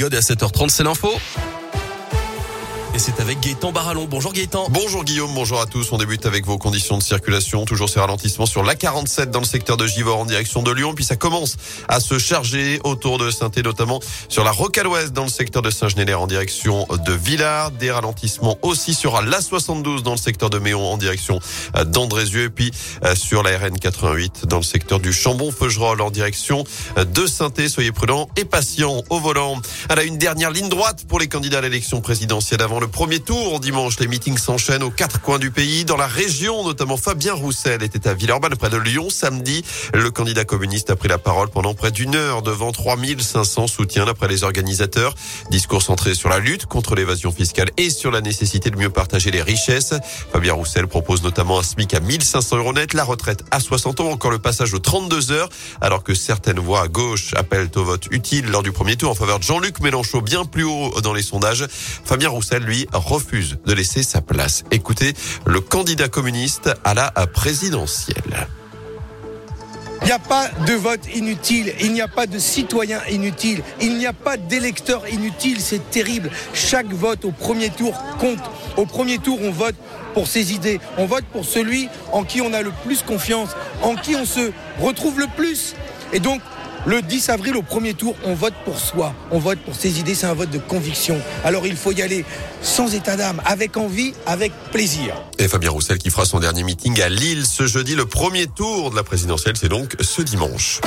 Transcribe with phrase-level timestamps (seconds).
[0.00, 1.10] Et à 7h30 c'est l'info.
[2.92, 4.08] Et c'est avec Gaëtan Barallon.
[4.10, 4.66] Bonjour Gaëtan.
[4.68, 5.92] Bonjour Guillaume, bonjour à tous.
[5.92, 7.64] On débute avec vos conditions de circulation.
[7.64, 10.92] Toujours ces ralentissements sur l'A47 dans le secteur de Givor en direction de Lyon.
[10.96, 11.56] Puis ça commence
[11.88, 16.20] à se charger autour de saint notamment sur la Rocade dans le secteur de Saint-Genélaire
[16.20, 17.70] en direction de Villars.
[17.70, 21.38] Des ralentissements aussi sur l'A72 dans le secteur de Méon en direction
[21.86, 22.44] d'Andrézieux.
[22.44, 22.72] Et puis
[23.04, 26.64] euh, sur la RN88 dans le secteur du Chambon-Feugerolles en direction
[26.96, 29.60] de saint Soyez prudents et patients au volant.
[29.90, 33.20] Elle a une dernière ligne droite pour les candidats à l'élection présidentielle avant le premier
[33.20, 34.00] tour dimanche.
[34.00, 35.84] Les meetings s'enchaînent aux quatre coins du pays.
[35.84, 39.62] Dans la région, notamment Fabien Roussel était à Villeurbanne, près de Lyon, samedi.
[39.92, 44.28] Le candidat communiste a pris la parole pendant près d'une heure devant 3500 soutiens d'après
[44.28, 45.14] les organisateurs.
[45.50, 49.30] Discours centré sur la lutte contre l'évasion fiscale et sur la nécessité de mieux partager
[49.30, 49.94] les richesses.
[50.32, 54.10] Fabien Roussel propose notamment un SMIC à 1500 euros net, la retraite à 60 ans,
[54.10, 55.50] encore le passage aux 32 heures,
[55.82, 59.14] alors que certaines voix à gauche appellent au vote utile lors du premier tour en
[59.14, 61.66] faveur de Jean-Luc Mélenchon, bien plus haut dans les sondages.
[62.04, 64.64] Fabien Roussel, refuse de laisser sa place.
[64.70, 65.14] Écoutez
[65.46, 68.48] le candidat communiste à la présidentielle.
[70.02, 73.98] Il n'y a pas de vote inutile, il n'y a pas de citoyen inutile, il
[73.98, 76.30] n'y a pas d'électeur inutile, c'est terrible.
[76.54, 78.40] Chaque vote au premier tour compte.
[78.76, 79.74] Au premier tour, on vote
[80.14, 83.50] pour ses idées, on vote pour celui en qui on a le plus confiance,
[83.82, 85.74] en qui on se retrouve le plus.
[86.12, 86.40] Et donc,
[86.86, 90.14] le 10 avril, au premier tour, on vote pour soi, on vote pour ses idées,
[90.14, 91.20] c'est un vote de conviction.
[91.44, 92.24] Alors il faut y aller
[92.62, 95.14] sans état d'âme, avec envie, avec plaisir.
[95.38, 97.94] Et Fabien Roussel qui fera son dernier meeting à Lille ce jeudi.
[97.94, 100.80] Le premier tour de la présidentielle, c'est donc ce dimanche.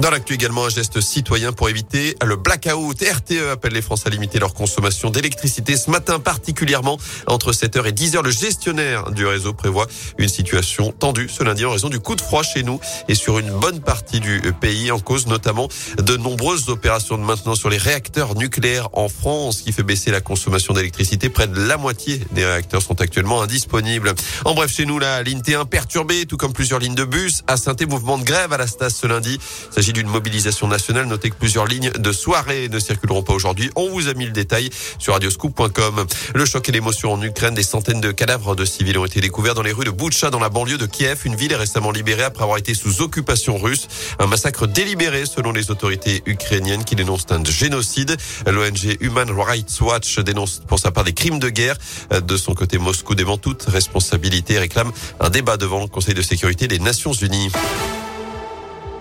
[0.00, 3.00] Dans l'actu également, un geste citoyen pour éviter le blackout.
[3.00, 7.92] RTE appelle les Français à limiter leur consommation d'électricité ce matin, particulièrement entre 7h et
[7.92, 8.24] 10h.
[8.24, 9.86] Le gestionnaire du réseau prévoit
[10.18, 13.38] une situation tendue ce lundi en raison du coup de froid chez nous et sur
[13.38, 15.68] une bonne partie du pays, en cause notamment
[15.98, 20.20] de nombreuses opérations de maintenance sur les réacteurs nucléaires en France, qui fait baisser la
[20.20, 21.28] consommation d'électricité.
[21.28, 24.14] Près de la moitié des réacteurs sont actuellement indisponibles.
[24.44, 27.42] En bref, chez nous, la ligne T1 perturbée, tout comme plusieurs lignes de bus.
[27.46, 29.38] À saint mouvement de grève à la Stas ce lundi.
[29.82, 31.06] Il s'agit d'une mobilisation nationale.
[31.06, 33.68] Notez que plusieurs lignes de soirée ne circuleront pas aujourd'hui.
[33.74, 34.70] On vous a mis le détail
[35.00, 36.06] sur radioscoop.com.
[36.36, 39.56] Le choc et l'émotion en Ukraine, des centaines de cadavres de civils ont été découverts
[39.56, 41.22] dans les rues de Boutcha, dans la banlieue de Kiev.
[41.24, 43.88] Une ville est récemment libérée après avoir été sous occupation russe.
[44.20, 48.16] Un massacre délibéré selon les autorités ukrainiennes qui dénoncent un génocide.
[48.46, 51.76] L'ONG Human Rights Watch dénonce pour sa part des crimes de guerre.
[52.24, 56.22] De son côté, Moscou dément toute responsabilité et réclame un débat devant le Conseil de
[56.22, 57.50] sécurité des Nations Unies.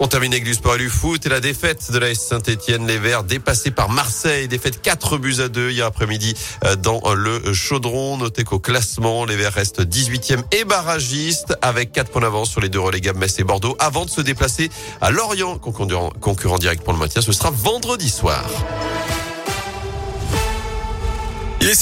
[0.00, 2.86] On termine avec du sport et du foot et la défaite de la Saint-Etienne.
[2.86, 4.48] Les Verts dépassés par Marseille.
[4.48, 6.34] Défaite 4 buts à 2 hier après-midi
[6.64, 8.16] euh, dans le chaudron.
[8.16, 12.68] Notez qu'au classement, les Verts restent 18e et barragistes avec 4 points d'avance sur les
[12.68, 14.68] deux relégables Metz et Bordeaux avant de se déplacer
[15.00, 17.22] à Lorient, concurrent, concurrent direct pour le maintien.
[17.22, 18.44] Ce sera vendredi soir.